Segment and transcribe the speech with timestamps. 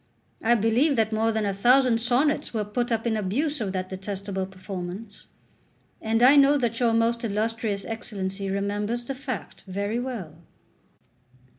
[0.43, 3.89] I believe that more than a thousand sonnets were put up in abuse of that
[3.89, 5.27] detestable performance;
[6.01, 10.39] and I know that your most illustrious Excellency remembers the fact very well.